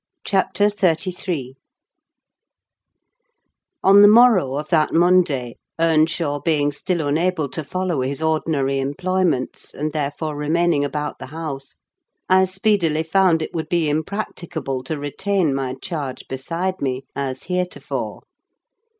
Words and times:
CHAPTER 0.23 0.69
XXXIII 0.69 1.57
On 3.83 4.01
the 4.01 4.07
morrow 4.07 4.55
of 4.55 4.69
that 4.69 4.91
Monday, 4.91 5.57
Earnshaw 5.79 6.39
being 6.39 6.71
still 6.71 7.05
unable 7.07 7.47
to 7.49 7.63
follow 7.63 8.01
his 8.01 8.19
ordinary 8.19 8.79
employments, 8.79 9.75
and 9.75 9.93
therefore 9.93 10.35
remaining 10.35 10.83
about 10.83 11.19
the 11.19 11.27
house, 11.27 11.75
I 12.27 12.45
speedily 12.45 13.03
found 13.03 13.43
it 13.43 13.53
would 13.53 13.69
be 13.69 13.89
impracticable 13.91 14.83
to 14.85 14.97
retain 14.97 15.53
my 15.53 15.75
charge 15.75 16.23
beside 16.27 16.81
me, 16.81 17.05
as 17.15 17.43
heretofore. 17.43 18.23